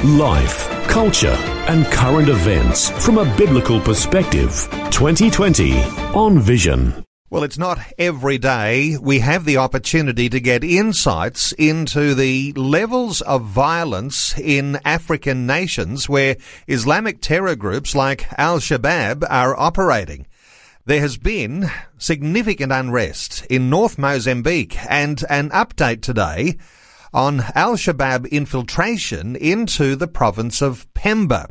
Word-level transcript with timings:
Life, 0.00 0.68
culture, 0.88 1.36
and 1.68 1.86
current 1.86 2.28
events 2.28 2.90
from 3.04 3.18
a 3.18 3.36
biblical 3.36 3.78
perspective. 3.80 4.68
2020 4.90 5.80
on 6.12 6.40
Vision. 6.40 7.04
Well, 7.30 7.44
it's 7.44 7.56
not 7.56 7.78
every 7.98 8.36
day 8.36 8.96
we 9.00 9.20
have 9.20 9.44
the 9.44 9.58
opportunity 9.58 10.28
to 10.28 10.40
get 10.40 10.64
insights 10.64 11.52
into 11.52 12.16
the 12.16 12.52
levels 12.54 13.20
of 13.20 13.44
violence 13.44 14.36
in 14.36 14.80
African 14.84 15.46
nations 15.46 16.08
where 16.08 16.36
Islamic 16.66 17.20
terror 17.20 17.54
groups 17.54 17.94
like 17.94 18.26
Al 18.36 18.58
Shabaab 18.58 19.24
are 19.30 19.56
operating. 19.56 20.26
There 20.84 21.00
has 21.00 21.16
been 21.16 21.70
significant 21.96 22.72
unrest 22.72 23.46
in 23.46 23.70
North 23.70 23.98
Mozambique 23.98 24.76
and 24.90 25.22
an 25.30 25.50
update 25.50 26.02
today 26.02 26.56
on 27.12 27.40
Al 27.54 27.74
Shabaab 27.74 28.30
infiltration 28.30 29.36
into 29.36 29.96
the 29.96 30.08
province 30.08 30.62
of 30.62 30.92
Pemba, 30.94 31.50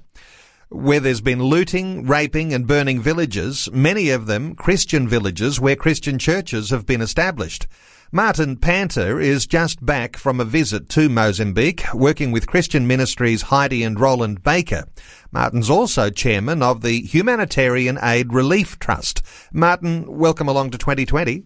where 0.70 1.00
there's 1.00 1.22
been 1.22 1.44
looting, 1.44 2.08
raping, 2.08 2.54
and 2.54 2.66
burning 2.66 3.00
villages, 3.00 3.70
many 3.72 4.10
of 4.10 4.26
them 4.26 4.56
Christian 4.56 5.08
villages 5.08 5.60
where 5.60 5.76
Christian 5.76 6.18
churches 6.18 6.70
have 6.72 6.86
been 6.86 7.02
established. 7.02 7.68
Martin 8.12 8.58
Panter 8.58 9.22
is 9.22 9.48
just 9.48 9.86
back 9.86 10.18
from 10.18 10.40
a 10.40 10.46
visit 10.46 10.90
to 10.90 11.08
Mozambique, 11.08 11.86
working 11.94 12.32
with 12.32 12.48
Christian 12.48 12.86
Ministries 12.86 13.44
Heidi 13.44 13.84
and 13.84 14.00
Rolland 14.00 14.44
Baker. 14.44 14.84
Martin's 15.32 15.70
also 15.70 16.10
chairman 16.10 16.62
of 16.62 16.82
the 16.82 17.02
Humanitarian 17.02 17.98
Aid 18.02 18.34
Relief 18.34 18.80
Trust. 18.80 19.22
Martin, 19.54 20.06
welcome 20.08 20.50
along 20.50 20.72
to 20.72 20.78
2020. 20.78 21.44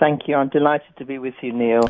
Thank 0.00 0.26
you. 0.26 0.34
I'm 0.34 0.48
delighted 0.48 0.96
to 0.98 1.04
be 1.04 1.18
with 1.18 1.34
you, 1.40 1.52
Neil. 1.52 1.88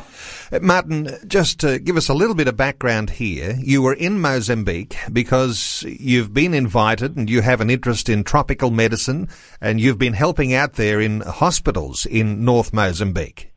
Uh, 0.52 0.58
Martin, 0.60 1.08
just 1.26 1.58
to 1.60 1.78
give 1.78 1.96
us 1.96 2.08
a 2.08 2.14
little 2.14 2.34
bit 2.34 2.48
of 2.48 2.56
background 2.56 3.10
here, 3.10 3.56
you 3.58 3.80
were 3.80 3.94
in 3.94 4.20
Mozambique 4.20 4.96
because 5.10 5.84
you've 5.86 6.34
been 6.34 6.52
invited 6.52 7.16
and 7.16 7.30
you 7.30 7.40
have 7.40 7.60
an 7.60 7.70
interest 7.70 8.08
in 8.08 8.22
tropical 8.22 8.70
medicine 8.70 9.28
and 9.60 9.80
you've 9.80 9.98
been 9.98 10.12
helping 10.12 10.52
out 10.52 10.74
there 10.74 11.00
in 11.00 11.20
hospitals 11.22 12.04
in 12.04 12.44
North 12.44 12.72
Mozambique. 12.74 13.52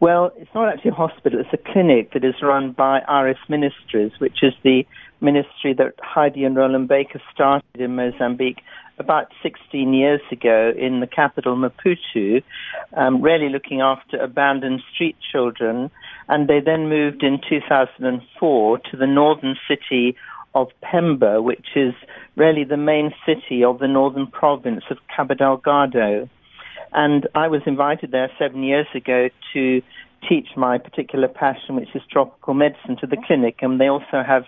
Well, 0.00 0.32
it's 0.36 0.50
not 0.54 0.68
actually 0.68 0.90
a 0.90 0.94
hospital, 0.94 1.40
it's 1.40 1.48
a 1.52 1.72
clinic 1.72 2.12
that 2.12 2.24
is 2.24 2.34
run 2.42 2.72
by 2.72 3.00
Iris 3.08 3.38
Ministries, 3.48 4.12
which 4.18 4.42
is 4.42 4.52
the 4.62 4.86
ministry 5.24 5.74
that 5.74 5.94
Heidi 6.00 6.44
and 6.44 6.56
Rolland 6.56 6.86
Baker 6.88 7.20
started 7.32 7.64
in 7.74 7.96
Mozambique 7.96 8.62
about 8.98 9.26
16 9.42 9.92
years 9.92 10.20
ago 10.30 10.72
in 10.76 11.00
the 11.00 11.06
capital 11.06 11.56
Maputo, 11.56 12.42
um, 12.96 13.20
really 13.20 13.48
looking 13.48 13.80
after 13.80 14.16
abandoned 14.18 14.82
street 14.92 15.16
children. 15.32 15.90
And 16.28 16.48
they 16.48 16.60
then 16.60 16.88
moved 16.88 17.22
in 17.22 17.40
2004 17.48 18.78
to 18.78 18.96
the 18.96 19.06
northern 19.06 19.56
city 19.66 20.16
of 20.54 20.68
Pemba, 20.82 21.42
which 21.42 21.66
is 21.74 21.94
really 22.36 22.64
the 22.64 22.76
main 22.76 23.12
city 23.26 23.64
of 23.64 23.80
the 23.80 23.88
northern 23.88 24.28
province 24.28 24.84
of 24.90 24.98
Cabo 25.14 25.34
Delgado. 25.34 26.28
And 26.92 27.26
I 27.34 27.48
was 27.48 27.62
invited 27.66 28.12
there 28.12 28.30
seven 28.38 28.62
years 28.62 28.86
ago 28.94 29.28
to 29.52 29.82
teach 30.28 30.48
my 30.56 30.78
particular 30.78 31.28
passion, 31.28 31.76
which 31.76 31.94
is 31.94 32.02
tropical 32.10 32.54
medicine, 32.54 32.96
to 33.00 33.06
the 33.06 33.16
clinic. 33.26 33.56
And 33.62 33.80
they 33.80 33.88
also 33.88 34.22
have 34.24 34.44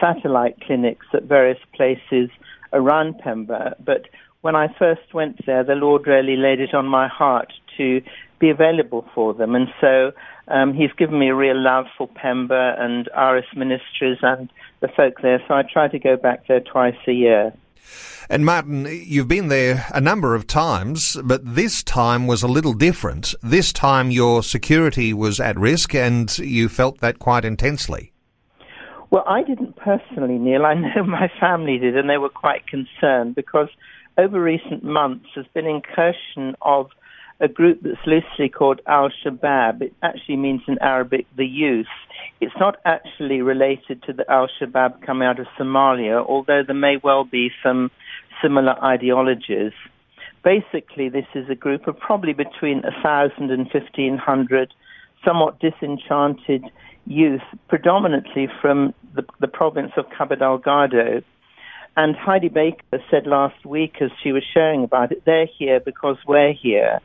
satellite 0.00 0.60
clinics 0.60 1.06
at 1.12 1.24
various 1.24 1.58
places 1.74 2.30
around 2.72 3.14
Pemba. 3.24 3.74
But 3.84 4.06
when 4.40 4.56
I 4.56 4.68
first 4.78 5.12
went 5.14 5.44
there, 5.46 5.64
the 5.64 5.74
Lord 5.74 6.06
really 6.06 6.36
laid 6.36 6.60
it 6.60 6.74
on 6.74 6.86
my 6.86 7.08
heart 7.08 7.52
to 7.76 8.00
be 8.38 8.50
available 8.50 9.04
for 9.14 9.34
them. 9.34 9.54
And 9.54 9.68
so 9.80 10.12
um, 10.48 10.74
He's 10.74 10.92
given 10.92 11.18
me 11.18 11.28
a 11.28 11.34
real 11.34 11.60
love 11.60 11.86
for 11.96 12.08
Pemba 12.08 12.80
and 12.80 13.08
Iris 13.16 13.46
Ministries 13.56 14.18
and 14.22 14.50
the 14.80 14.88
folk 14.88 15.20
there. 15.22 15.42
So 15.48 15.54
I 15.54 15.62
try 15.62 15.88
to 15.88 15.98
go 15.98 16.16
back 16.16 16.46
there 16.46 16.60
twice 16.60 16.96
a 17.06 17.12
year. 17.12 17.52
And 18.30 18.44
Martin, 18.44 18.86
you've 18.86 19.28
been 19.28 19.48
there 19.48 19.86
a 19.94 20.00
number 20.00 20.34
of 20.34 20.46
times, 20.46 21.16
but 21.24 21.54
this 21.54 21.82
time 21.82 22.26
was 22.26 22.42
a 22.42 22.48
little 22.48 22.74
different. 22.74 23.34
This 23.42 23.72
time 23.72 24.10
your 24.10 24.42
security 24.42 25.14
was 25.14 25.40
at 25.40 25.58
risk 25.58 25.94
and 25.94 26.36
you 26.38 26.68
felt 26.68 27.00
that 27.00 27.18
quite 27.18 27.46
intensely. 27.46 28.12
Well, 29.10 29.24
I 29.26 29.42
didn't 29.42 29.76
personally, 29.76 30.38
Neil. 30.38 30.66
I 30.66 30.74
know 30.74 31.02
my 31.04 31.30
family 31.40 31.78
did, 31.78 31.96
and 31.96 32.08
they 32.08 32.18
were 32.18 32.28
quite 32.28 32.66
concerned 32.66 33.34
because 33.34 33.68
over 34.16 34.40
recent 34.40 34.82
months 34.84 35.26
there's 35.34 35.46
been 35.54 35.66
incursion 35.66 36.56
of 36.60 36.88
a 37.40 37.48
group 37.48 37.80
that's 37.82 38.04
loosely 38.04 38.48
called 38.48 38.80
Al 38.86 39.10
Shabaab. 39.24 39.80
It 39.80 39.94
actually 40.02 40.36
means 40.36 40.62
in 40.66 40.76
Arabic 40.80 41.26
the 41.36 41.46
youth. 41.46 41.86
It's 42.40 42.54
not 42.58 42.76
actually 42.84 43.42
related 43.42 44.02
to 44.04 44.12
the 44.12 44.28
Al 44.30 44.48
Shabaab 44.60 45.06
coming 45.06 45.26
out 45.26 45.38
of 45.38 45.46
Somalia, 45.58 46.24
although 46.26 46.62
there 46.66 46.74
may 46.74 46.96
well 47.02 47.24
be 47.24 47.50
some 47.62 47.90
similar 48.42 48.74
ideologies. 48.82 49.72
Basically, 50.42 51.08
this 51.08 51.26
is 51.34 51.48
a 51.48 51.54
group 51.54 51.86
of 51.86 51.98
probably 51.98 52.32
between 52.32 52.82
1,000 52.82 53.50
and 53.50 53.68
1,500 53.72 54.74
somewhat 55.24 55.58
disenchanted 55.60 56.64
youth, 57.06 57.42
predominantly 57.68 58.48
from 58.60 58.94
the, 59.14 59.24
the 59.40 59.48
province 59.48 59.92
of 59.96 60.04
Cabo 60.16 60.36
Delgado. 60.36 61.22
And 61.96 62.14
Heidi 62.14 62.48
Baker 62.48 63.02
said 63.10 63.26
last 63.26 63.64
week, 63.66 63.96
as 64.00 64.10
she 64.22 64.32
was 64.32 64.44
sharing 64.54 64.84
about 64.84 65.10
it, 65.10 65.24
they're 65.24 65.48
here 65.58 65.80
because 65.80 66.16
we're 66.26 66.52
here. 66.52 67.00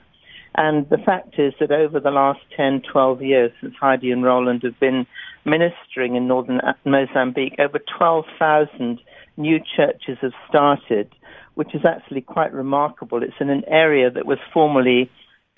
And 0.56 0.88
the 0.90 1.00
fact 1.00 1.40
is 1.40 1.54
that 1.60 1.72
over 1.72 2.00
the 2.00 2.12
last 2.12 2.42
10, 2.56 2.84
12 2.92 3.22
years, 3.24 3.52
since 3.60 3.74
Heidi 3.80 4.12
and 4.12 4.24
Rolland 4.24 4.62
have 4.64 4.80
been 4.80 5.08
ministering 5.46 6.16
in 6.16 6.28
northern 6.28 6.62
Mozambique, 6.86 7.56
over 7.58 7.80
12,000 7.98 9.00
new 9.36 9.60
churches 9.76 10.20
have 10.22 10.34
started, 10.48 11.10
which 11.56 11.74
is 11.74 11.82
actually 11.86 12.22
quite 12.22 12.54
remarkable. 12.54 13.24
It's 13.24 13.34
in 13.40 13.50
an 13.50 13.64
area 13.68 14.12
that 14.12 14.28
was 14.28 14.38
formerly 14.54 15.10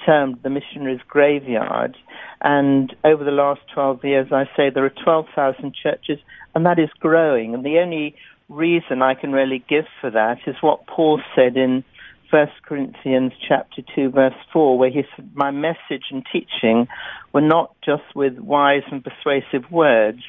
termed 0.06 0.40
the 0.44 0.50
missionaries' 0.50 1.02
graveyard. 1.08 1.98
And 2.42 2.96
over 3.04 3.24
the 3.24 3.32
last 3.32 3.62
12 3.74 4.04
years, 4.04 4.28
I 4.32 4.46
say 4.56 4.70
there 4.70 4.86
are 4.86 5.04
12,000 5.04 5.74
churches, 5.74 6.20
and 6.54 6.66
that 6.66 6.80
is 6.80 6.90
growing. 7.00 7.54
And 7.54 7.64
the 7.64 7.80
only 7.80 8.16
reason 8.50 9.02
I 9.02 9.16
can 9.16 9.32
really 9.32 9.64
give 9.68 9.86
for 10.02 10.12
that 10.12 10.40
is 10.46 10.56
what 10.62 10.86
Paul 10.88 11.22
said 11.36 11.58
in 11.58 11.84
1 12.30 12.48
Corinthians 12.68 13.34
chapter 13.48 13.82
2 13.96 14.10
verse 14.10 14.34
4 14.52 14.78
where 14.78 14.90
he 14.90 15.04
said 15.16 15.30
my 15.36 15.52
message 15.52 16.06
and 16.12 16.26
teaching 16.32 16.88
were 17.34 17.42
not 17.42 17.76
just 17.84 18.04
with 18.16 18.38
wise 18.40 18.84
and 18.92 19.04
persuasive 19.04 19.70
words 19.72 20.22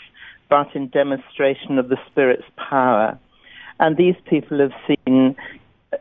but 0.48 0.74
in 0.74 0.88
demonstration 0.88 1.78
of 1.78 1.88
the 1.88 1.96
spirit's 2.10 2.46
power 2.56 3.18
and 3.80 3.96
these 3.96 4.14
people 4.28 4.58
have 4.58 4.72
seen 4.86 5.36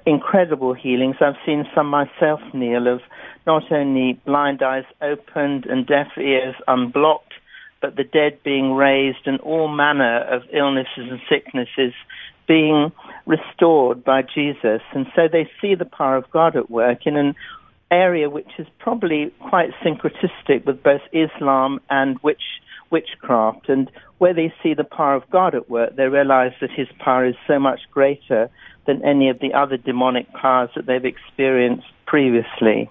incredible 0.06 0.74
healings 0.74 1.16
i've 1.22 1.36
seen 1.46 1.66
some 1.74 1.88
myself 1.88 2.40
neil 2.54 2.88
of 2.88 3.02
not 3.46 3.72
only 3.72 4.20
blind 4.26 4.62
eyes 4.62 4.86
opened 5.02 5.66
and 5.66 5.86
deaf 5.86 6.08
ears 6.18 6.56
unblocked, 6.68 7.34
but 7.82 7.96
the 7.96 8.04
dead 8.04 8.40
being 8.44 8.74
raised 8.74 9.26
and 9.26 9.40
all 9.42 9.68
manner 9.68 10.22
of 10.24 10.44
illnesses 10.52 10.88
and 10.98 11.20
sicknesses 11.30 11.94
being 12.48 12.92
restored 13.26 14.04
by 14.04 14.22
Jesus. 14.22 14.82
And 14.94 15.06
so 15.16 15.28
they 15.32 15.50
see 15.62 15.76
the 15.76 15.86
power 15.86 16.18
of 16.18 16.30
God 16.32 16.56
at 16.56 16.70
work 16.70 17.06
in 17.06 17.16
an 17.16 17.36
area 17.92 18.30
which 18.30 18.50
is 18.58 18.68
probably 18.80 19.32
quite 19.40 19.70
syncretistic 19.84 20.66
with 20.66 20.82
both 20.82 21.02
Islam 21.12 21.80
and 21.90 22.18
witch, 22.20 22.42
witchcraft. 22.90 23.70
And 23.70 23.92
where 24.18 24.34
they 24.34 24.54
see 24.64 24.74
the 24.74 24.84
power 24.84 25.16
of 25.16 25.30
God 25.30 25.56
at 25.56 25.70
work, 25.70 25.96
they 25.96 26.08
realize 26.08 26.54
that 26.62 26.72
his 26.72 26.88
power 27.00 27.26
is 27.26 27.36
so 27.48 27.60
much 27.60 27.82
greater 27.92 28.50
than 28.86 29.04
any 29.04 29.30
of 29.30 29.40
the 29.40 29.54
other 29.54 29.78
demonic 29.78 30.32
powers 30.34 30.70
that 30.76 30.86
they've 30.86 31.06
experienced 31.06 31.88
previously. 32.06 32.90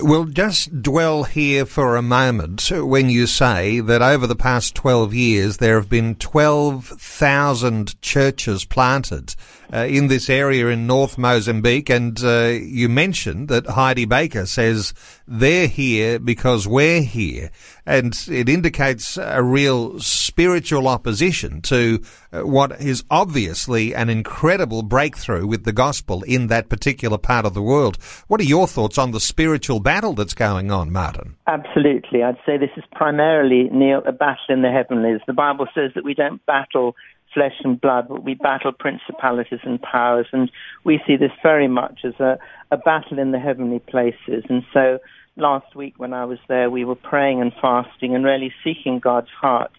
We'll 0.00 0.24
just 0.24 0.82
dwell 0.82 1.24
here 1.24 1.64
for 1.64 1.94
a 1.94 2.02
moment 2.02 2.72
when 2.72 3.08
you 3.08 3.28
say 3.28 3.78
that 3.78 4.02
over 4.02 4.26
the 4.26 4.34
past 4.34 4.74
12 4.74 5.14
years 5.14 5.58
there 5.58 5.76
have 5.76 5.88
been 5.88 6.16
12,000 6.16 8.00
churches 8.02 8.64
planted 8.64 9.36
uh, 9.72 9.86
in 9.88 10.08
this 10.08 10.28
area 10.28 10.68
in 10.68 10.88
North 10.88 11.16
Mozambique 11.16 11.88
and 11.88 12.22
uh, 12.24 12.58
you 12.60 12.88
mentioned 12.88 13.48
that 13.48 13.66
Heidi 13.66 14.06
Baker 14.06 14.46
says 14.46 14.92
they're 15.26 15.68
here 15.68 16.18
because 16.18 16.66
we're 16.66 17.02
here 17.02 17.52
and 17.86 18.12
it 18.28 18.48
indicates 18.48 19.16
a 19.16 19.42
real 19.42 20.00
spirit 20.00 20.45
spiritual 20.46 20.86
opposition 20.86 21.60
to 21.60 22.00
uh, 22.32 22.42
what 22.42 22.80
is 22.80 23.02
obviously 23.10 23.92
an 23.92 24.08
incredible 24.08 24.80
breakthrough 24.80 25.44
with 25.44 25.64
the 25.64 25.72
gospel 25.72 26.22
in 26.22 26.46
that 26.46 26.68
particular 26.68 27.18
part 27.18 27.44
of 27.44 27.52
the 27.52 27.60
world. 27.60 27.96
What 28.28 28.40
are 28.40 28.44
your 28.44 28.68
thoughts 28.68 28.96
on 28.96 29.10
the 29.10 29.18
spiritual 29.18 29.80
battle 29.80 30.12
that's 30.12 30.34
going 30.34 30.70
on, 30.70 30.92
Martin? 30.92 31.34
Absolutely. 31.48 32.22
I'd 32.22 32.36
say 32.46 32.58
this 32.58 32.70
is 32.76 32.84
primarily, 32.92 33.68
Neil, 33.72 34.02
a 34.06 34.12
battle 34.12 34.50
in 34.50 34.62
the 34.62 34.70
heavenlies. 34.70 35.20
The 35.26 35.32
Bible 35.32 35.66
says 35.74 35.90
that 35.96 36.04
we 36.04 36.14
don't 36.14 36.44
battle 36.46 36.94
flesh 37.34 37.56
and 37.64 37.80
blood, 37.80 38.06
but 38.08 38.22
we 38.22 38.34
battle 38.34 38.70
principalities 38.70 39.58
and 39.64 39.82
powers. 39.82 40.28
And 40.32 40.48
we 40.84 41.00
see 41.08 41.16
this 41.16 41.32
very 41.42 41.66
much 41.66 42.02
as 42.04 42.14
a, 42.20 42.38
a 42.70 42.76
battle 42.76 43.18
in 43.18 43.32
the 43.32 43.40
heavenly 43.40 43.80
places. 43.80 44.44
And 44.48 44.62
so 44.72 45.00
last 45.34 45.74
week 45.74 45.94
when 45.96 46.12
I 46.12 46.24
was 46.24 46.38
there, 46.46 46.70
we 46.70 46.84
were 46.84 46.94
praying 46.94 47.40
and 47.40 47.52
fasting 47.60 48.14
and 48.14 48.24
really 48.24 48.52
seeking 48.62 49.00
God's 49.00 49.30
heart 49.40 49.72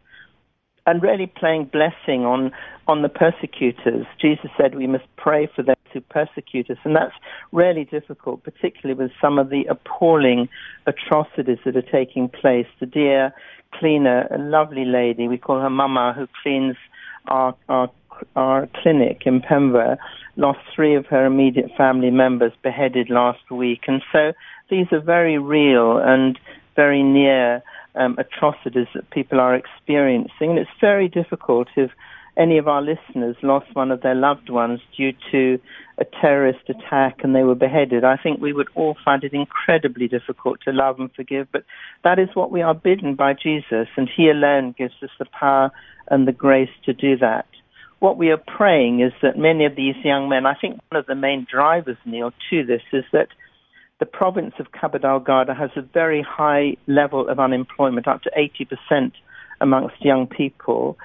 and 0.88 1.04
really 1.04 1.28
playing 1.28 1.66
blessing 1.66 2.26
on, 2.26 2.52
on 2.88 3.02
the 3.02 3.10
persecutors. 3.10 4.08
Jesus 4.20 4.50
said 4.58 4.74
we 4.74 4.88
must 4.88 5.04
pray 5.18 5.48
for 5.54 5.62
those 5.62 5.76
who 5.94 6.00
persecute 6.02 6.70
us. 6.72 6.78
And 6.86 6.96
that's 6.96 7.14
really 7.52 7.84
difficult, 7.84 8.44
particularly 8.44 8.98
with 8.98 9.12
some 9.22 9.38
of 9.38 9.50
the 9.50 9.66
appalling 9.66 10.48
atrocities 10.88 11.60
that 11.66 11.76
are 11.76 11.82
taking 11.82 12.30
place. 12.30 12.68
The 12.80 12.86
dear 12.86 13.34
cleaner, 13.74 14.28
a 14.32 14.38
lovely 14.38 14.86
lady, 14.86 15.28
we 15.28 15.38
call 15.38 15.60
her 15.60 15.70
Mama, 15.70 16.14
who 16.18 16.26
cleans 16.42 16.78
our, 17.28 17.54
our, 17.68 17.92
our 18.38 18.70
clinic 18.82 19.24
in 19.26 19.42
Pemba 19.42 19.98
lost 20.38 20.60
three 20.74 20.96
of 20.96 21.06
her 21.08 21.26
immediate 21.26 21.72
family 21.78 22.12
members 22.12 22.54
beheaded 22.64 23.10
last 23.10 23.52
week. 23.52 23.82
And 23.88 24.02
so 24.14 24.32
these 24.70 24.88
are 24.94 25.02
very 25.02 25.38
real 25.38 25.98
and 25.98 26.40
very 26.78 27.04
near 27.04 27.62
um, 27.98 28.18
atrocities 28.18 28.88
that 28.94 29.10
people 29.10 29.40
are 29.40 29.56
experiencing. 29.56 30.52
And 30.52 30.60
it's 30.60 30.70
very 30.80 31.08
difficult 31.08 31.68
if 31.76 31.92
any 32.38 32.58
of 32.58 32.68
our 32.68 32.82
listeners 32.82 33.36
lost 33.42 33.66
one 33.74 33.92
of 33.92 34.02
their 34.02 34.16
loved 34.16 34.50
ones 34.50 34.80
due 34.96 35.12
to 35.32 35.60
a 35.98 36.06
terrorist 36.22 36.70
attack 36.70 37.18
and 37.24 37.36
they 37.36 37.44
were 37.44 37.56
beheaded. 37.56 38.04
I 38.04 38.18
think 38.18 38.40
we 38.40 38.54
would 38.54 38.68
all 38.76 38.96
find 39.04 39.24
it 39.24 39.34
incredibly 39.34 40.08
difficult 40.08 40.62
to 40.66 40.72
love 40.72 41.00
and 41.00 41.12
forgive, 41.14 41.48
but 41.52 41.64
that 42.04 42.20
is 42.20 42.30
what 42.36 42.52
we 42.52 42.62
are 42.62 42.76
bidden 42.76 43.16
by 43.16 43.34
Jesus, 43.34 43.88
and 43.98 44.08
He 44.16 44.30
alone 44.30 44.76
gives 44.78 44.94
us 45.02 45.10
the 45.18 45.26
power 45.26 45.72
and 46.10 46.28
the 46.28 46.32
grace 46.32 46.70
to 46.86 46.94
do 46.94 47.18
that. 47.18 47.48
What 48.00 48.18
we 48.18 48.30
are 48.30 48.38
praying 48.38 49.00
is 49.02 49.14
that 49.24 49.40
many 49.40 49.66
of 49.66 49.76
these 49.76 49.96
young 50.04 50.30
men, 50.30 50.46
I 50.46 50.54
think 50.54 50.80
one 50.90 51.00
of 51.00 51.08
the 51.08 51.16
main 51.16 51.48
drivers, 51.50 51.98
Neil, 52.06 52.32
to 52.52 52.64
this 52.64 52.84
is 52.94 53.06
that 53.12 53.30
the 54.00 54.06
province 54.06 54.54
of 54.60 54.72
Cabo 54.72 54.98
Delgado 54.98 55.54
has 55.54 55.72
a 55.76 55.82
very 55.82 56.22
high 56.22 56.78
level 56.88 57.28
of 57.28 57.40
unemployment, 57.40 58.08
up 58.08 58.22
to 58.24 58.32
80% 58.92 59.12
amongst 59.62 59.96
young 60.04 60.28
people. 60.28 60.98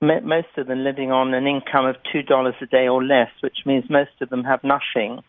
Most 0.00 0.48
of 0.56 0.66
them 0.66 0.84
living 0.84 1.12
on 1.12 1.34
an 1.34 1.46
income 1.46 1.86
of 1.86 1.96
$2 2.14 2.62
a 2.62 2.66
day 2.66 2.88
or 2.88 3.02
less, 3.02 3.30
which 3.40 3.58
means 3.64 3.84
most 3.88 4.10
of 4.20 4.28
them 4.28 4.44
have 4.44 4.62
nothing 4.62 5.22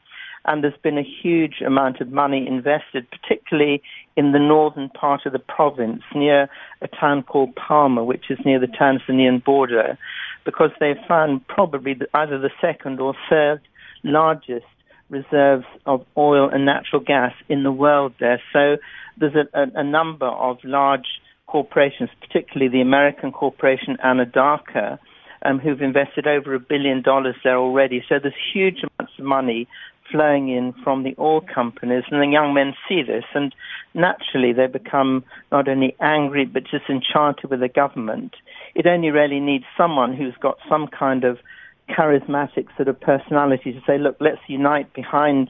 and 0.47 0.63
there's 0.63 0.77
been 0.81 0.97
a 0.97 1.03
huge 1.21 1.61
amount 1.65 1.99
of 1.99 2.11
money 2.11 2.47
invested, 2.47 3.05
particularly 3.11 3.81
in 4.15 4.31
the 4.31 4.39
northern 4.39 4.89
part 4.89 5.25
of 5.25 5.33
the 5.33 5.39
province, 5.39 6.01
near 6.15 6.49
a 6.81 6.87
town 6.87 7.21
called 7.21 7.53
Palma, 7.55 8.03
which 8.03 8.25
is 8.29 8.39
near 8.45 8.59
the 8.59 8.67
Tanzanian 8.67 9.43
border, 9.43 9.97
because 10.45 10.71
they've 10.79 10.95
found 11.07 11.45
probably 11.47 11.99
either 12.13 12.39
the 12.39 12.49
second 12.61 13.01
or 13.01 13.13
third 13.29 13.59
largest 14.03 14.65
reserves 15.09 15.65
of 15.85 16.05
oil 16.17 16.49
and 16.49 16.65
natural 16.65 17.01
gas 17.01 17.33
in 17.49 17.63
the 17.63 17.71
world 17.71 18.13
there. 18.19 18.41
So 18.53 18.77
there's 19.17 19.35
a, 19.35 19.57
a, 19.57 19.81
a 19.81 19.83
number 19.83 20.27
of 20.27 20.57
large 20.63 21.07
corporations, 21.47 22.09
particularly 22.19 22.69
the 22.71 22.81
American 22.81 23.31
corporation 23.31 23.97
Anadarko, 24.03 24.99
um, 25.43 25.59
who've 25.59 25.81
invested 25.81 26.27
over 26.27 26.53
a 26.53 26.59
billion 26.59 27.01
dollars 27.01 27.35
there 27.43 27.57
already. 27.57 28.03
So 28.09 28.15
there's 28.21 28.33
huge 28.53 28.79
amounts 28.83 29.13
of 29.17 29.25
money 29.25 29.67
flowing 30.11 30.49
in 30.49 30.73
from 30.83 31.03
the 31.03 31.15
oil 31.19 31.41
companies, 31.41 32.03
and 32.09 32.21
the 32.21 32.31
young 32.31 32.53
men 32.53 32.73
see 32.87 33.01
this, 33.03 33.25
and 33.33 33.53
naturally 33.93 34.53
they 34.53 34.67
become 34.67 35.23
not 35.51 35.67
only 35.67 35.95
angry 35.99 36.45
but 36.45 36.63
disenchanted 36.63 37.49
with 37.49 37.59
the 37.59 37.67
government. 37.67 38.35
It 38.73 38.87
only 38.87 39.11
really 39.11 39.39
needs 39.39 39.65
someone 39.75 40.15
who's 40.15 40.35
got 40.41 40.57
some 40.69 40.87
kind 40.87 41.23
of 41.23 41.39
charismatic 41.89 42.67
sort 42.75 42.87
of 42.87 42.99
personality 42.99 43.73
to 43.73 43.81
say, 43.87 43.97
look, 43.97 44.17
let's 44.19 44.41
unite 44.47 44.93
behind 44.93 45.49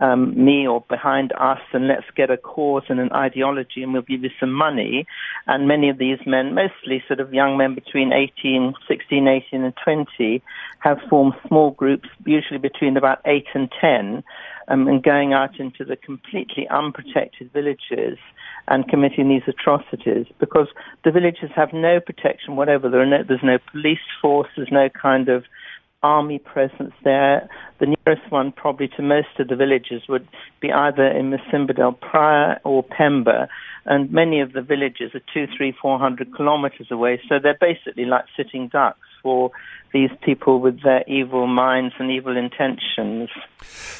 um, 0.00 0.44
me 0.44 0.66
or 0.66 0.84
behind 0.88 1.32
us 1.32 1.60
and 1.72 1.88
let's 1.88 2.04
get 2.14 2.30
a 2.30 2.36
cause 2.36 2.82
and 2.88 3.00
an 3.00 3.10
ideology 3.12 3.82
and 3.82 3.92
we'll 3.92 4.02
give 4.02 4.22
you 4.22 4.30
some 4.38 4.52
money. 4.52 5.06
And 5.46 5.66
many 5.66 5.88
of 5.88 5.98
these 5.98 6.18
men, 6.26 6.54
mostly 6.54 7.02
sort 7.06 7.20
of 7.20 7.32
young 7.32 7.56
men 7.56 7.74
between 7.74 8.12
18, 8.12 8.74
16, 8.86 9.28
18 9.28 9.64
and 9.64 9.74
20, 9.82 10.42
have 10.80 10.98
formed 11.08 11.34
small 11.46 11.70
groups, 11.70 12.08
usually 12.24 12.58
between 12.58 12.96
about 12.96 13.20
8 13.24 13.46
and 13.54 13.72
10, 13.80 14.22
um, 14.68 14.88
and 14.88 15.02
going 15.02 15.32
out 15.32 15.58
into 15.58 15.84
the 15.84 15.96
completely 15.96 16.68
unprotected 16.68 17.50
villages 17.52 18.18
and 18.68 18.88
committing 18.88 19.28
these 19.28 19.42
atrocities 19.46 20.26
because 20.40 20.66
the 21.04 21.12
villages 21.12 21.50
have 21.54 21.72
no 21.72 22.00
protection 22.00 22.56
whatever. 22.56 22.90
There 22.90 23.06
no, 23.06 23.22
there's 23.22 23.40
no 23.42 23.58
police 23.70 23.98
force, 24.20 24.48
there's 24.56 24.72
no 24.72 24.88
kind 24.88 25.28
of 25.28 25.44
army 26.14 26.38
presence 26.38 26.94
there. 27.02 27.48
The 27.80 27.94
nearest 27.94 28.26
one, 28.30 28.52
probably 28.52 28.88
to 28.96 29.02
most 29.02 29.34
of 29.38 29.48
the 29.48 29.56
villages, 29.56 30.02
would 30.08 30.26
be 30.60 30.72
either 30.72 31.06
in 31.18 31.30
Mocímboa 31.32 31.76
del 31.76 31.92
Praia 31.92 32.58
or 32.64 32.84
Pemba, 32.84 33.48
and 33.84 34.10
many 34.10 34.40
of 34.40 34.52
the 34.52 34.62
villages 34.62 35.14
are 35.14 35.26
two, 35.34 35.46
three, 35.56 35.72
four 35.82 35.98
hundred 35.98 36.34
kilometers 36.34 36.88
away. 36.90 37.20
So 37.28 37.38
they're 37.42 37.58
basically 37.60 38.06
like 38.14 38.26
sitting 38.36 38.68
ducks 38.68 39.05
for 39.26 39.50
these 39.92 40.10
people 40.22 40.60
with 40.60 40.82
their 40.82 41.02
evil 41.08 41.48
minds 41.48 41.94
and 41.98 42.12
evil 42.12 42.36
intentions. 42.36 43.28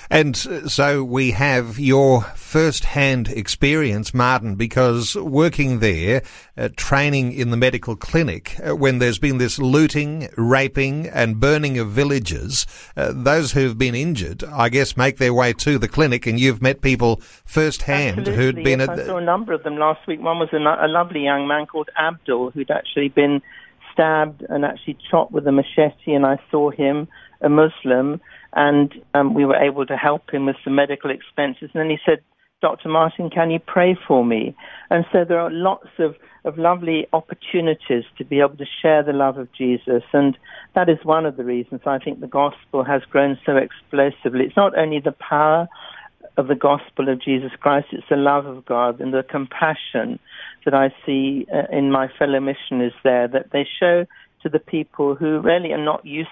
And 0.08 0.36
so 0.36 1.02
we 1.02 1.32
have 1.32 1.80
your 1.80 2.22
first-hand 2.22 3.28
experience, 3.28 4.14
Martin, 4.14 4.54
because 4.54 5.16
working 5.16 5.80
there, 5.80 6.22
uh, 6.56 6.68
training 6.76 7.32
in 7.32 7.50
the 7.50 7.56
medical 7.56 7.96
clinic, 7.96 8.56
uh, 8.64 8.76
when 8.76 9.00
there's 9.00 9.18
been 9.18 9.38
this 9.38 9.58
looting, 9.58 10.28
raping, 10.36 11.08
and 11.08 11.40
burning 11.40 11.76
of 11.78 11.88
villages, 11.88 12.66
uh, 12.96 13.12
those 13.12 13.52
who've 13.52 13.78
been 13.78 13.96
injured, 13.96 14.44
I 14.44 14.68
guess, 14.68 14.96
make 14.96 15.16
their 15.16 15.34
way 15.34 15.52
to 15.54 15.76
the 15.78 15.88
clinic, 15.88 16.26
and 16.26 16.38
you've 16.38 16.62
met 16.62 16.82
people 16.82 17.16
firsthand 17.44 18.18
Absolutely, 18.18 18.44
who'd 18.44 18.64
been. 18.64 18.80
Yes, 18.80 18.88
I 18.90 19.06
saw 19.06 19.16
a 19.16 19.24
number 19.24 19.52
of 19.52 19.64
them 19.64 19.76
last 19.76 20.06
week. 20.06 20.20
One 20.20 20.38
was 20.38 20.50
a, 20.52 20.58
a 20.58 20.88
lovely 20.88 21.24
young 21.24 21.48
man 21.48 21.66
called 21.66 21.88
Abdul, 21.98 22.50
who'd 22.50 22.70
actually 22.70 23.08
been 23.08 23.42
stabbed 23.96 24.44
and 24.48 24.64
actually 24.64 24.98
chopped 25.10 25.32
with 25.32 25.46
a 25.46 25.52
machete, 25.52 26.12
and 26.12 26.26
I 26.26 26.38
saw 26.50 26.70
him, 26.70 27.08
a 27.40 27.48
Muslim, 27.48 28.20
and 28.52 28.92
um, 29.14 29.34
we 29.34 29.44
were 29.44 29.56
able 29.56 29.86
to 29.86 29.96
help 29.96 30.30
him 30.30 30.46
with 30.46 30.56
some 30.62 30.74
medical 30.74 31.10
expenses. 31.10 31.70
And 31.72 31.80
then 31.80 31.90
he 31.90 31.98
said, 32.04 32.20
Dr. 32.62 32.88
Martin, 32.88 33.30
can 33.30 33.50
you 33.50 33.58
pray 33.58 33.98
for 34.06 34.24
me? 34.24 34.56
And 34.90 35.04
so 35.12 35.24
there 35.24 35.40
are 35.40 35.50
lots 35.50 35.88
of, 35.98 36.14
of 36.44 36.56
lovely 36.56 37.06
opportunities 37.12 38.04
to 38.16 38.24
be 38.24 38.40
able 38.40 38.56
to 38.56 38.64
share 38.82 39.02
the 39.02 39.12
love 39.12 39.36
of 39.36 39.52
Jesus. 39.52 40.02
And 40.12 40.38
that 40.74 40.88
is 40.88 40.98
one 41.02 41.26
of 41.26 41.36
the 41.36 41.44
reasons 41.44 41.82
I 41.86 41.98
think 41.98 42.20
the 42.20 42.26
gospel 42.26 42.82
has 42.84 43.02
grown 43.10 43.38
so 43.44 43.56
explosively. 43.56 44.46
It's 44.46 44.56
not 44.56 44.76
only 44.78 45.00
the 45.00 45.12
power 45.12 45.68
of 46.36 46.48
the 46.48 46.54
gospel 46.54 47.08
of 47.08 47.22
Jesus 47.22 47.52
Christ, 47.60 47.88
it's 47.92 48.08
the 48.10 48.16
love 48.16 48.46
of 48.46 48.64
God 48.64 49.00
and 49.00 49.12
the 49.12 49.22
compassion 49.22 50.18
that 50.64 50.74
I 50.74 50.94
see 51.04 51.46
uh, 51.52 51.62
in 51.72 51.90
my 51.90 52.08
fellow 52.18 52.40
missionaries 52.40 52.92
there, 53.04 53.28
that 53.28 53.50
they 53.52 53.66
show 53.80 54.06
to 54.42 54.48
the 54.48 54.58
people 54.58 55.14
who 55.14 55.40
really 55.40 55.72
are 55.72 55.82
not 55.82 56.04
used 56.04 56.28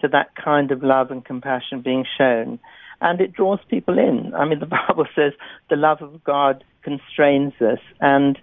to 0.00 0.08
that 0.08 0.34
kind 0.36 0.70
of 0.70 0.82
love 0.82 1.10
and 1.10 1.24
compassion 1.24 1.80
being 1.80 2.04
shown. 2.16 2.58
And 3.00 3.20
it 3.20 3.32
draws 3.32 3.60
people 3.68 3.98
in. 3.98 4.34
I 4.34 4.44
mean, 4.44 4.58
the 4.60 4.66
Bible 4.66 5.06
says 5.14 5.32
the 5.70 5.76
love 5.76 6.02
of 6.02 6.22
God 6.24 6.64
constrains 6.82 7.54
us, 7.60 7.80
and 8.00 8.38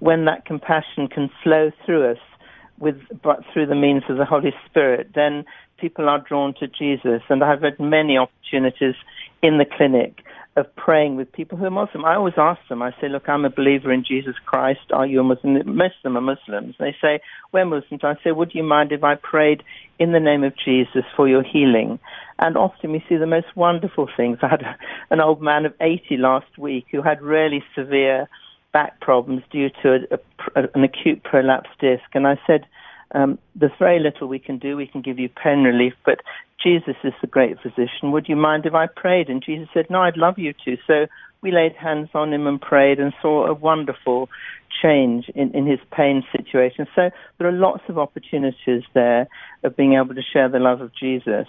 when 0.00 0.26
that 0.26 0.44
compassion 0.44 1.08
can 1.08 1.30
flow 1.42 1.70
through 1.84 2.12
us, 2.12 2.18
with 2.78 2.96
but 3.22 3.40
through 3.52 3.66
the 3.66 3.74
means 3.74 4.02
of 4.08 4.18
the 4.18 4.26
Holy 4.26 4.52
Spirit, 4.68 5.10
then 5.14 5.44
people 5.78 6.08
are 6.08 6.20
drawn 6.20 6.54
to 6.60 6.66
Jesus. 6.66 7.22
And 7.28 7.42
I've 7.42 7.62
had 7.62 7.80
many 7.80 8.18
opportunities 8.18 8.94
in 9.42 9.58
the 9.58 9.64
clinic 9.64 10.22
of 10.56 10.74
praying 10.74 11.16
with 11.16 11.30
people 11.32 11.58
who 11.58 11.66
are 11.66 11.70
Muslim. 11.70 12.04
I 12.04 12.14
always 12.14 12.34
ask 12.38 12.60
them, 12.68 12.82
I 12.82 12.92
say, 12.98 13.08
look, 13.10 13.28
I'm 13.28 13.44
a 13.44 13.50
believer 13.50 13.92
in 13.92 14.04
Jesus 14.04 14.34
Christ. 14.46 14.80
Are 14.90 15.06
you 15.06 15.20
a 15.20 15.24
Muslim? 15.24 15.76
Most 15.76 15.96
of 15.96 16.02
them 16.04 16.16
are 16.16 16.20
Muslims. 16.22 16.74
They 16.78 16.96
say, 17.00 17.20
we're 17.52 17.66
Muslims. 17.66 18.02
I 18.02 18.14
say, 18.24 18.32
would 18.32 18.54
you 18.54 18.62
mind 18.62 18.90
if 18.90 19.04
I 19.04 19.16
prayed 19.16 19.62
in 19.98 20.12
the 20.12 20.20
name 20.20 20.44
of 20.44 20.54
Jesus 20.56 21.04
for 21.14 21.28
your 21.28 21.42
healing? 21.42 21.98
And 22.38 22.56
often 22.56 22.92
we 22.92 23.04
see 23.06 23.16
the 23.16 23.26
most 23.26 23.54
wonderful 23.54 24.08
things. 24.16 24.38
I 24.42 24.48
had 24.48 24.62
an 25.10 25.20
old 25.20 25.42
man 25.42 25.66
of 25.66 25.74
80 25.78 26.16
last 26.16 26.56
week 26.56 26.86
who 26.90 27.02
had 27.02 27.20
really 27.20 27.62
severe 27.74 28.26
back 28.72 28.98
problems 29.00 29.42
due 29.50 29.68
to 29.82 30.06
a, 30.10 30.60
a, 30.60 30.68
an 30.74 30.84
acute 30.84 31.22
prolapsed 31.22 31.78
disc. 31.80 32.04
And 32.14 32.26
I 32.26 32.40
said, 32.46 32.66
um, 33.12 33.38
there's 33.54 33.72
very 33.78 34.00
little 34.00 34.28
we 34.28 34.38
can 34.38 34.58
do. 34.58 34.76
We 34.76 34.86
can 34.86 35.02
give 35.02 35.18
you 35.18 35.28
pain 35.28 35.62
relief, 35.62 35.94
but 36.04 36.20
Jesus 36.62 36.96
is 37.04 37.12
the 37.20 37.26
great 37.26 37.60
physician. 37.60 38.12
Would 38.12 38.28
you 38.28 38.36
mind 38.36 38.66
if 38.66 38.74
I 38.74 38.86
prayed? 38.86 39.28
And 39.28 39.42
Jesus 39.44 39.68
said, 39.72 39.88
No, 39.90 40.02
I'd 40.02 40.16
love 40.16 40.38
you 40.38 40.52
to. 40.64 40.76
So 40.86 41.06
we 41.40 41.52
laid 41.52 41.76
hands 41.76 42.08
on 42.14 42.32
him 42.32 42.46
and 42.46 42.60
prayed 42.60 42.98
and 42.98 43.12
saw 43.22 43.46
a 43.46 43.54
wonderful 43.54 44.28
change 44.82 45.28
in, 45.34 45.54
in 45.54 45.66
his 45.66 45.78
pain 45.92 46.24
situation. 46.36 46.86
So 46.94 47.10
there 47.38 47.48
are 47.48 47.52
lots 47.52 47.82
of 47.88 47.98
opportunities 47.98 48.82
there 48.94 49.28
of 49.62 49.76
being 49.76 49.94
able 49.94 50.14
to 50.14 50.22
share 50.22 50.48
the 50.48 50.58
love 50.58 50.80
of 50.80 50.92
Jesus. 50.94 51.46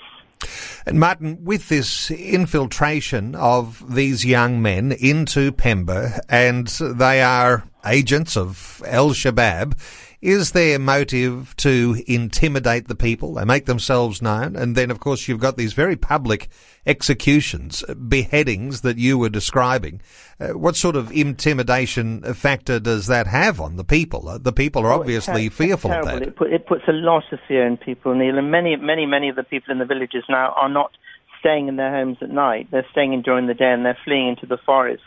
And 0.85 0.99
Martin, 0.99 1.43
with 1.43 1.67
this 1.67 2.11
infiltration 2.11 3.35
of 3.35 3.95
these 3.95 4.23
young 4.23 4.61
men 4.61 4.91
into 4.91 5.51
Pemba, 5.51 6.19
and 6.29 6.67
they 6.67 7.21
are 7.21 7.67
agents 7.85 8.37
of 8.37 8.81
Al 8.85 9.09
Shabaab, 9.09 9.73
is 10.21 10.51
their 10.51 10.79
motive 10.79 11.55
to 11.57 12.03
intimidate 12.07 12.87
the 12.87 12.95
people? 12.95 13.35
They 13.35 13.45
make 13.45 13.65
themselves 13.65 14.21
known, 14.21 14.55
and 14.55 14.75
then, 14.75 14.89
of 14.89 14.99
course, 14.99 15.27
you've 15.27 15.39
got 15.39 15.57
these 15.57 15.73
very 15.73 15.95
public 15.95 16.49
executions, 16.85 17.83
beheadings 18.07 18.81
that 18.81 18.97
you 18.97 19.17
were 19.17 19.29
describing. 19.29 20.01
Uh, 20.39 20.49
what 20.49 20.75
sort 20.75 20.95
of 20.95 21.11
intimidation 21.11 22.21
factor 22.33 22.79
does 22.79 23.07
that 23.07 23.27
have 23.27 23.61
on 23.61 23.75
the 23.75 23.83
people? 23.83 24.27
Uh, 24.27 24.37
the 24.37 24.53
people 24.53 24.83
are 24.83 24.93
obviously 24.93 25.49
fearful 25.49 25.91
of 25.91 26.05
that. 26.05 26.21
It, 26.21 26.35
put, 26.35 26.51
it 26.51 26.65
puts 26.65 26.83
a 26.87 26.93
lot 26.93 27.23
of 27.31 27.39
fear 27.47 27.67
in 27.67 27.77
people, 27.77 28.15
Neil, 28.15 28.37
and 28.37 28.49
many, 28.49 28.75
many, 28.75 29.05
many 29.05 29.29
of 29.29 29.35
the 29.35 29.43
people 29.43 29.71
in 29.71 29.79
the 29.79 29.85
villages 29.85 30.23
now 30.29 30.53
are 30.59 30.69
not 30.69 30.91
staying 31.39 31.67
in 31.67 31.75
their 31.75 31.91
homes 31.91 32.17
at 32.21 32.29
night. 32.29 32.67
They're 32.71 32.85
staying 32.91 33.13
in 33.13 33.21
during 33.21 33.45
the 33.45 33.53
day 33.53 33.71
and 33.71 33.85
they're 33.85 33.97
fleeing 34.03 34.29
into 34.29 34.47
the 34.47 34.57
forest 34.65 35.03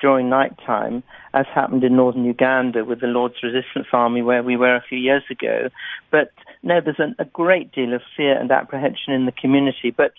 during 0.00 0.28
night 0.28 0.52
time, 0.64 1.02
as 1.34 1.46
happened 1.54 1.84
in 1.84 1.96
northern 1.96 2.24
Uganda 2.24 2.84
with 2.84 3.00
the 3.00 3.06
Lord's 3.06 3.42
Resistance 3.42 3.86
Army 3.92 4.22
where 4.22 4.42
we 4.42 4.56
were 4.56 4.76
a 4.76 4.84
few 4.88 4.98
years 4.98 5.24
ago. 5.30 5.68
But 6.10 6.32
no, 6.62 6.80
there's 6.80 6.98
an, 6.98 7.14
a 7.18 7.24
great 7.24 7.72
deal 7.72 7.94
of 7.94 8.02
fear 8.16 8.38
and 8.38 8.50
apprehension 8.50 9.12
in 9.12 9.26
the 9.26 9.32
community. 9.32 9.92
But 9.96 10.12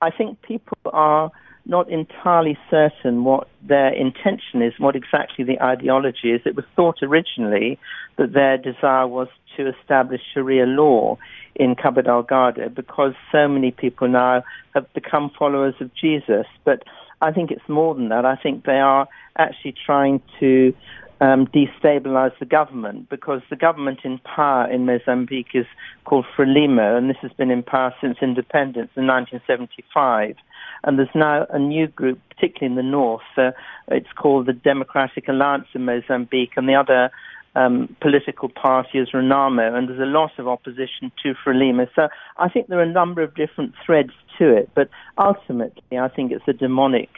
I 0.00 0.10
think 0.10 0.42
people 0.42 0.78
are 0.92 1.30
not 1.66 1.90
entirely 1.90 2.56
certain 2.70 3.24
what 3.24 3.48
their 3.62 3.92
intention 3.92 4.62
is, 4.62 4.72
what 4.78 4.94
exactly 4.94 5.44
the 5.44 5.60
ideology 5.60 6.30
is. 6.30 6.40
It 6.44 6.54
was 6.54 6.64
thought 6.76 7.02
originally 7.02 7.78
that 8.18 8.32
their 8.32 8.56
desire 8.56 9.06
was 9.06 9.28
to 9.56 9.68
establish 9.68 10.20
Sharia 10.32 10.64
law 10.64 11.18
in 11.56 11.74
Cabo 11.74 12.02
Delgado 12.02 12.68
because 12.68 13.14
so 13.32 13.48
many 13.48 13.72
people 13.72 14.08
now 14.08 14.44
have 14.74 14.92
become 14.94 15.30
followers 15.36 15.74
of 15.80 15.90
Jesus. 15.94 16.46
But 16.64 16.82
I 17.20 17.32
think 17.32 17.50
it's 17.50 17.68
more 17.68 17.94
than 17.94 18.08
that. 18.10 18.24
I 18.24 18.36
think 18.36 18.64
they 18.64 18.78
are 18.78 19.08
actually 19.38 19.74
trying 19.84 20.20
to 20.40 20.74
um, 21.20 21.46
destabilize 21.46 22.38
the 22.38 22.44
government 22.44 23.08
because 23.08 23.40
the 23.48 23.56
government 23.56 24.00
in 24.04 24.18
power 24.18 24.70
in 24.70 24.84
Mozambique 24.84 25.54
is 25.54 25.66
called 26.04 26.26
Frelimo, 26.36 26.96
and 26.96 27.08
this 27.08 27.16
has 27.22 27.32
been 27.32 27.50
in 27.50 27.62
power 27.62 27.94
since 28.00 28.18
independence 28.20 28.90
in 28.96 29.06
1975. 29.06 30.36
And 30.84 30.98
there's 30.98 31.08
now 31.14 31.46
a 31.50 31.58
new 31.58 31.86
group, 31.86 32.20
particularly 32.28 32.72
in 32.72 32.76
the 32.76 32.90
north. 32.90 33.22
Uh, 33.36 33.52
it's 33.88 34.12
called 34.14 34.46
the 34.46 34.52
Democratic 34.52 35.26
Alliance 35.28 35.68
in 35.74 35.84
Mozambique, 35.84 36.52
and 36.56 36.68
the 36.68 36.74
other 36.74 37.10
um, 37.56 37.96
political 38.00 38.48
party 38.50 38.98
is 38.98 39.08
Renamo, 39.12 39.74
and 39.74 39.88
there's 39.88 39.98
a 39.98 40.04
lot 40.04 40.32
of 40.38 40.46
opposition 40.46 41.10
to 41.22 41.34
Frelimo. 41.34 41.88
So 41.96 42.08
I 42.36 42.48
think 42.48 42.68
there 42.68 42.78
are 42.78 42.82
a 42.82 42.92
number 42.92 43.22
of 43.22 43.34
different 43.34 43.74
threads 43.84 44.12
to 44.38 44.54
it, 44.54 44.68
but 44.74 44.88
ultimately 45.16 45.98
I 45.98 46.08
think 46.08 46.32
it's 46.32 46.46
a 46.46 46.52
demonic 46.52 47.08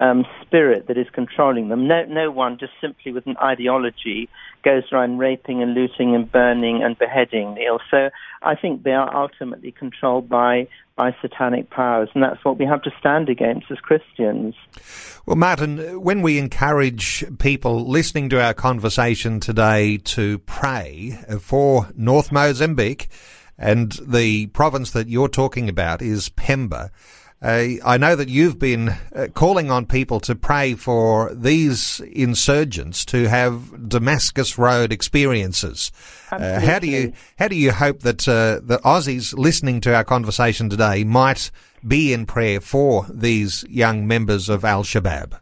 um, 0.00 0.24
spirit 0.42 0.88
that 0.88 0.96
is 0.96 1.06
controlling 1.12 1.68
them. 1.68 1.86
No, 1.86 2.04
no 2.06 2.30
one 2.30 2.58
just 2.58 2.72
simply 2.80 3.12
with 3.12 3.26
an 3.26 3.36
ideology 3.36 4.28
goes 4.64 4.82
around 4.92 5.18
raping 5.18 5.62
and 5.62 5.74
looting 5.74 6.14
and 6.14 6.30
burning 6.30 6.82
and 6.82 6.98
beheading. 6.98 7.56
So 7.90 8.10
I 8.42 8.54
think 8.56 8.82
they 8.82 8.92
are 8.92 9.14
ultimately 9.14 9.72
controlled 9.72 10.28
by, 10.28 10.68
by 10.96 11.14
satanic 11.20 11.70
powers, 11.70 12.08
and 12.14 12.22
that's 12.22 12.44
what 12.44 12.58
we 12.58 12.64
have 12.64 12.82
to 12.82 12.90
stand 12.98 13.28
against 13.28 13.70
as 13.70 13.78
Christians. 13.78 14.54
Well, 15.26 15.36
Martin, 15.36 16.02
when 16.02 16.22
we 16.22 16.38
encourage 16.38 17.24
people 17.38 17.88
listening 17.88 18.28
to 18.30 18.42
our 18.42 18.54
conversation 18.54 19.40
today 19.40 19.98
to 19.98 20.38
pray 20.40 21.18
for 21.40 21.88
North 21.94 22.32
Mozambique, 22.32 23.08
and 23.58 23.92
the 24.02 24.46
province 24.48 24.90
that 24.92 25.08
you're 25.08 25.28
talking 25.28 25.68
about 25.68 26.00
is 26.00 26.30
Pemba. 26.30 26.90
Uh, 27.42 27.68
I 27.86 27.96
know 27.96 28.16
that 28.16 28.28
you've 28.28 28.58
been 28.58 28.90
uh, 28.90 29.28
calling 29.32 29.70
on 29.70 29.86
people 29.86 30.20
to 30.20 30.34
pray 30.34 30.74
for 30.74 31.34
these 31.34 32.00
insurgents 32.12 33.02
to 33.06 33.30
have 33.30 33.88
Damascus 33.88 34.58
Road 34.58 34.92
experiences. 34.92 35.90
Uh, 36.30 36.60
how 36.60 36.78
do 36.78 36.86
you 36.86 37.14
how 37.38 37.48
do 37.48 37.56
you 37.56 37.72
hope 37.72 38.00
that 38.00 38.28
uh, 38.28 38.60
the 38.62 38.78
Aussies 38.84 39.32
listening 39.32 39.80
to 39.80 39.94
our 39.94 40.04
conversation 40.04 40.68
today 40.68 41.02
might 41.02 41.50
be 41.86 42.12
in 42.12 42.26
prayer 42.26 42.60
for 42.60 43.06
these 43.08 43.64
young 43.70 44.06
members 44.06 44.50
of 44.50 44.62
Al 44.62 44.84
Shabaab? 44.84 45.40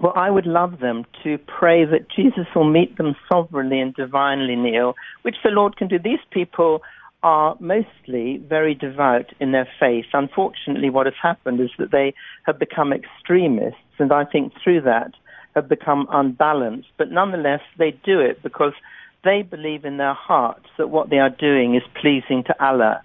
Well, 0.00 0.14
I 0.16 0.30
would 0.30 0.46
love 0.46 0.80
them 0.80 1.04
to 1.22 1.38
pray 1.46 1.84
that 1.84 2.08
Jesus 2.08 2.46
will 2.56 2.68
meet 2.68 2.96
them 2.96 3.14
sovereignly 3.28 3.80
and 3.80 3.94
divinely, 3.94 4.56
Neil, 4.56 4.94
which 5.22 5.36
the 5.44 5.50
Lord 5.50 5.76
can 5.76 5.86
do. 5.86 5.98
These 5.98 6.24
people 6.32 6.82
are 7.22 7.56
mostly 7.60 8.38
very 8.38 8.74
devout 8.74 9.26
in 9.40 9.52
their 9.52 9.68
faith. 9.78 10.06
Unfortunately, 10.12 10.90
what 10.90 11.06
has 11.06 11.14
happened 11.20 11.60
is 11.60 11.70
that 11.78 11.90
they 11.90 12.14
have 12.44 12.58
become 12.58 12.92
extremists, 12.92 13.80
and 13.98 14.12
I 14.12 14.24
think 14.24 14.52
through 14.62 14.82
that 14.82 15.12
have 15.54 15.68
become 15.68 16.06
unbalanced. 16.10 16.88
But 16.96 17.10
nonetheless, 17.10 17.60
they 17.78 17.90
do 18.04 18.20
it 18.20 18.42
because 18.42 18.72
they 19.24 19.42
believe 19.42 19.84
in 19.84 19.98
their 19.98 20.14
hearts 20.14 20.66
that 20.78 20.88
what 20.88 21.10
they 21.10 21.18
are 21.18 21.30
doing 21.30 21.74
is 21.74 21.82
pleasing 22.00 22.44
to 22.44 22.64
Allah. 22.64 23.02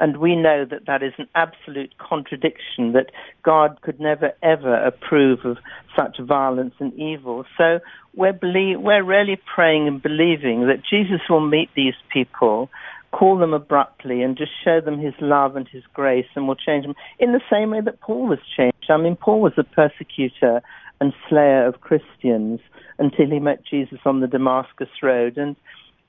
And 0.00 0.18
we 0.18 0.36
know 0.36 0.64
that 0.64 0.86
that 0.86 1.02
is 1.02 1.12
an 1.18 1.26
absolute 1.34 1.92
contradiction, 1.98 2.92
that 2.92 3.10
God 3.42 3.80
could 3.82 3.98
never 3.98 4.32
ever 4.42 4.74
approve 4.74 5.44
of 5.44 5.58
such 5.96 6.18
violence 6.20 6.74
and 6.78 6.94
evil. 6.94 7.44
So 7.56 7.80
we're, 8.14 8.32
belie- 8.32 8.76
we're 8.76 9.02
really 9.02 9.40
praying 9.54 9.88
and 9.88 10.00
believing 10.00 10.68
that 10.68 10.82
Jesus 10.88 11.20
will 11.28 11.40
meet 11.40 11.68
these 11.74 11.96
people 12.12 12.70
call 13.12 13.38
them 13.38 13.54
abruptly 13.54 14.22
and 14.22 14.36
just 14.36 14.52
show 14.64 14.80
them 14.80 14.98
his 14.98 15.14
love 15.20 15.56
and 15.56 15.66
his 15.68 15.82
grace 15.94 16.26
and 16.34 16.46
will 16.46 16.56
change 16.56 16.84
them 16.84 16.94
in 17.18 17.32
the 17.32 17.40
same 17.50 17.70
way 17.70 17.80
that 17.80 18.00
Paul 18.00 18.26
was 18.28 18.38
changed. 18.56 18.90
I 18.90 18.96
mean, 18.96 19.16
Paul 19.16 19.40
was 19.40 19.54
a 19.56 19.64
persecutor 19.64 20.62
and 21.00 21.12
slayer 21.28 21.66
of 21.66 21.80
Christians 21.80 22.60
until 22.98 23.30
he 23.30 23.38
met 23.38 23.64
Jesus 23.64 24.00
on 24.04 24.20
the 24.20 24.26
Damascus 24.26 24.88
Road. 25.02 25.38
And 25.38 25.56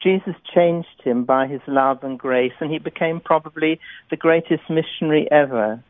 Jesus 0.02 0.36
changed 0.54 1.02
him 1.04 1.26
by 1.26 1.48
his 1.48 1.62
love 1.68 2.04
and 2.04 2.18
grace, 2.18 2.54
and 2.60 2.72
he 2.72 2.80
became 2.80 3.20
probably 3.20 3.80
the 4.10 4.18
greatest 4.18 4.64
missionary 4.70 5.28
ever. 5.32 5.84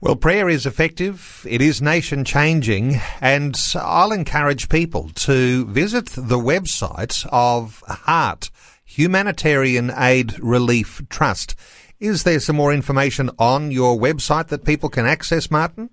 Well, 0.00 0.14
prayer 0.14 0.48
is 0.48 0.64
effective. 0.64 1.44
It 1.48 1.60
is 1.60 1.82
nation 1.82 2.24
changing. 2.24 3.00
And 3.20 3.58
I'll 3.74 4.12
encourage 4.12 4.68
people 4.68 5.10
to 5.14 5.64
visit 5.66 6.06
the 6.10 6.38
website 6.38 7.26
of 7.32 7.82
HART 7.88 8.50
Humanitarian 8.88 9.92
Aid 9.94 10.40
Relief 10.40 11.02
Trust. 11.10 11.54
Is 12.00 12.24
there 12.24 12.40
some 12.40 12.56
more 12.56 12.72
information 12.72 13.28
on 13.38 13.70
your 13.70 13.98
website 13.98 14.48
that 14.48 14.64
people 14.64 14.88
can 14.88 15.04
access, 15.04 15.50
Martin? 15.50 15.90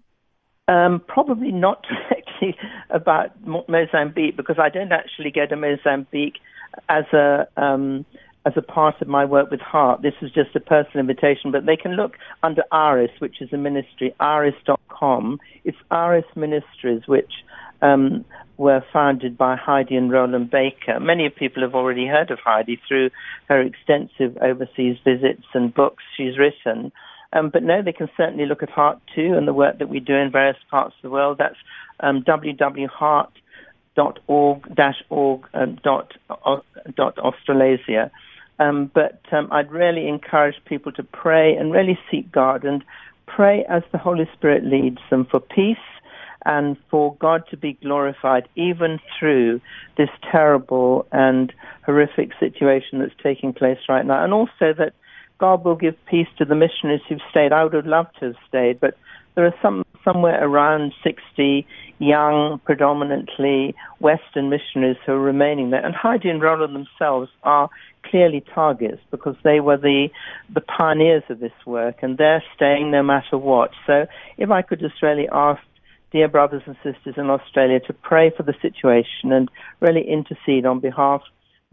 Um, 0.69 1.01
probably 1.05 1.51
not 1.51 1.85
directly 2.09 2.57
about 2.89 3.31
Mozambique 3.67 4.37
because 4.37 4.57
I 4.59 4.69
don't 4.69 4.93
actually 4.93 5.31
go 5.31 5.45
to 5.45 5.57
Mozambique 5.57 6.37
as 6.87 7.03
a 7.11 7.47
um, 7.57 8.05
as 8.45 8.53
a 8.55 8.61
part 8.61 9.01
of 9.01 9.09
my 9.09 9.25
work 9.25 9.51
with 9.51 9.59
HART. 9.59 10.01
This 10.01 10.13
is 10.21 10.31
just 10.31 10.55
a 10.55 10.59
personal 10.59 10.99
invitation, 10.99 11.51
but 11.51 11.65
they 11.65 11.75
can 11.75 11.97
look 11.97 12.15
under 12.43 12.63
Iris, 12.71 13.11
which 13.19 13.41
is 13.41 13.51
a 13.51 13.57
ministry, 13.57 14.13
aris.com. 14.21 15.39
It's 15.65 15.77
Iris 15.91 16.25
Ministries, 16.35 17.01
which 17.07 17.31
um, 17.85 18.25
were 18.57 18.83
founded 18.93 19.37
by 19.37 19.55
Heidi 19.55 19.95
and 19.95 20.11
Rolland 20.11 20.49
Baker. 20.49 20.99
Many 20.99 21.29
people 21.29 21.61
have 21.61 21.75
already 21.75 22.07
heard 22.07 22.31
of 22.31 22.39
Heidi 22.39 22.81
through 22.87 23.11
her 23.49 23.61
extensive 23.61 24.37
overseas 24.41 24.97
visits 25.03 25.43
and 25.53 25.73
books 25.73 26.03
she's 26.15 26.37
written. 26.37 26.91
Um, 27.33 27.49
but 27.49 27.63
no, 27.63 27.81
they 27.81 27.91
can 27.91 28.09
certainly 28.15 28.45
look 28.45 28.63
at 28.63 28.69
HART 28.69 29.01
too 29.13 29.33
and 29.35 29.45
the 29.47 29.53
work 29.53 29.79
that 29.79 29.89
we 29.89 29.99
do 29.99 30.15
in 30.15 30.31
various 30.31 30.55
parts 30.71 30.95
of 30.95 31.01
the 31.01 31.09
world. 31.09 31.37
That's 31.37 31.57
um, 31.99 32.23
www.heart.org 32.23 33.31
org 35.09 35.47
um. 35.53 35.77
Um, 38.57 38.89
but 38.93 39.19
um, 39.33 39.49
I'd 39.51 39.71
really 39.71 40.07
encourage 40.07 40.55
people 40.63 40.93
to 40.93 41.03
pray 41.03 41.55
and 41.55 41.73
really 41.73 41.99
seek 42.09 42.31
God 42.31 42.63
and 42.63 42.85
pray 43.25 43.65
as 43.67 43.83
the 43.91 43.97
Holy 43.97 44.29
Spirit 44.33 44.63
leads 44.63 44.99
them 45.09 45.25
for 45.29 45.41
peace 45.41 45.77
and 46.45 46.77
for 46.89 47.15
God 47.15 47.43
to 47.49 47.57
be 47.57 47.73
glorified 47.73 48.47
even 48.55 48.99
through 49.17 49.61
this 49.97 50.09
terrible 50.31 51.07
and 51.11 51.51
horrific 51.85 52.31
situation 52.39 52.99
that's 52.99 53.13
taking 53.21 53.53
place 53.53 53.79
right 53.89 54.05
now. 54.05 54.23
And 54.23 54.33
also 54.33 54.73
that 54.77 54.93
God 55.37 55.65
will 55.65 55.75
give 55.75 55.95
peace 56.05 56.27
to 56.37 56.45
the 56.45 56.55
missionaries 56.55 57.01
who've 57.09 57.19
stayed. 57.29 57.51
I 57.51 57.63
would 57.63 57.73
have 57.73 57.85
loved 57.85 58.17
to 58.19 58.27
have 58.27 58.35
stayed, 58.47 58.79
but 58.79 58.95
there 59.35 59.45
are 59.45 59.55
some 59.61 59.83
somewhere 60.03 60.41
around 60.41 60.93
60 61.03 61.65
young, 61.97 62.61
predominantly 62.63 63.73
Western 63.99 64.49
missionaries 64.49 64.97
who 65.05 65.13
are 65.13 65.19
remaining 65.19 65.71
there. 65.71 65.83
And 65.83 65.95
Heidi 65.95 66.29
and 66.29 66.41
Rolland 66.41 66.75
themselves 66.75 67.31
are 67.43 67.69
clearly 68.03 68.43
targets 68.53 69.01
because 69.09 69.35
they 69.43 69.59
were 69.59 69.77
the 69.77 70.09
the 70.53 70.61
pioneers 70.61 71.23
of 71.29 71.39
this 71.39 71.53
work, 71.65 71.97
and 72.01 72.17
they're 72.17 72.43
staying 72.55 72.91
no 72.91 73.03
matter 73.03 73.37
what. 73.37 73.71
So, 73.87 74.05
if 74.37 74.51
I 74.51 74.61
could 74.61 74.79
just 74.79 75.01
really 75.01 75.27
ask 75.31 75.61
dear 76.15 76.29
brothers 76.29 76.61
and 76.65 76.77
sisters 76.81 77.15
in 77.17 77.29
Australia 77.29 77.77
to 77.81 77.91
pray 77.91 78.31
for 78.37 78.43
the 78.43 78.53
situation 78.61 79.33
and 79.33 79.51
really 79.81 80.09
intercede 80.09 80.65
on 80.65 80.79
behalf 80.79 81.21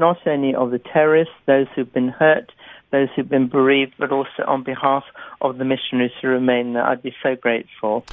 not 0.00 0.16
only 0.26 0.52
of 0.52 0.72
the 0.72 0.80
terrorists, 0.80 1.34
those 1.46 1.68
who've 1.76 1.92
been 1.92 2.08
hurt, 2.08 2.50
those 2.92 3.08
who've 3.16 3.28
been 3.28 3.49
bereaved, 3.49 3.94
but 3.99 4.12
also 4.12 4.44
on 4.46 4.62
behalf 4.62 5.04
of 5.40 5.58
the 5.58 5.64
missionaries 5.64 6.12
who 6.20 6.28
remain 6.28 6.75
there. 6.75 6.87
I'd 6.87 7.02
be 7.02 7.14
so 7.22 7.34
grateful. 7.34 8.06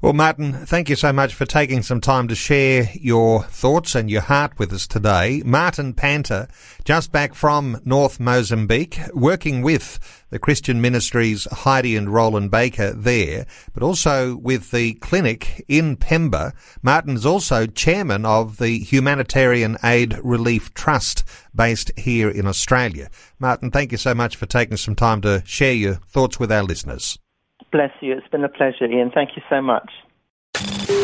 Well, 0.00 0.12
Martin, 0.12 0.52
thank 0.52 0.88
you 0.88 0.94
so 0.94 1.12
much 1.12 1.34
for 1.34 1.46
taking 1.46 1.82
some 1.82 2.00
time 2.00 2.28
to 2.28 2.34
share 2.34 2.90
your 2.94 3.42
thoughts 3.42 3.94
and 3.94 4.08
your 4.08 4.20
heart 4.20 4.58
with 4.58 4.72
us 4.72 4.86
today. 4.86 5.42
Martin 5.44 5.94
Panter, 5.94 6.46
just 6.84 7.10
back 7.10 7.34
from 7.34 7.80
North 7.84 8.20
Mozambique, 8.20 9.00
working 9.12 9.62
with 9.62 9.98
the 10.30 10.38
Christian 10.38 10.80
Ministries 10.80 11.46
Heidi 11.50 11.96
and 11.96 12.12
Rolland 12.12 12.50
Baker 12.50 12.92
there, 12.92 13.46
but 13.72 13.82
also 13.82 14.36
with 14.36 14.70
the 14.70 14.94
clinic 14.94 15.64
in 15.68 15.96
Pemba. 15.96 16.52
Martin 16.82 17.14
is 17.14 17.24
also 17.24 17.66
chairman 17.66 18.26
of 18.26 18.58
the 18.58 18.78
Humanitarian 18.78 19.76
Aid 19.82 20.18
Relief 20.22 20.74
Trust 20.74 21.24
based 21.56 21.90
here 21.96 22.28
in 22.28 22.46
Australia. 22.46 23.08
Martin, 23.38 23.70
thank 23.70 23.92
you 23.92 23.98
so 23.98 24.14
much 24.14 24.36
for 24.36 24.46
taking 24.46 24.76
some 24.76 24.94
time 24.94 25.20
to 25.22 25.42
share 25.46 25.72
your 25.72 25.94
thoughts 25.94 26.38
with 26.38 26.52
our 26.52 26.62
listeners. 26.62 27.18
Bless 27.72 27.90
you. 28.00 28.12
It's 28.12 28.28
been 28.28 28.44
a 28.44 28.48
pleasure, 28.48 28.84
Ian. 28.84 29.10
Thank 29.10 29.30
you 29.36 29.42
so 29.50 29.60
much. 29.60 29.90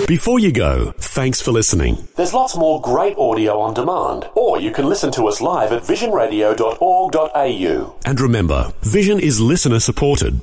Before 0.06 0.38
you 0.38 0.52
go, 0.52 0.92
thanks 0.98 1.40
for 1.40 1.52
listening. 1.52 2.08
There's 2.16 2.34
lots 2.34 2.56
more 2.56 2.80
great 2.80 3.16
audio 3.16 3.60
on 3.60 3.74
demand, 3.74 4.28
or 4.34 4.60
you 4.60 4.70
can 4.70 4.86
listen 4.86 5.10
to 5.12 5.28
us 5.28 5.40
live 5.40 5.72
at 5.72 5.82
visionradio.org.au. 5.82 7.94
And 8.04 8.20
remember, 8.20 8.72
Vision 8.82 9.20
is 9.20 9.40
listener 9.40 9.80
supported. 9.80 10.42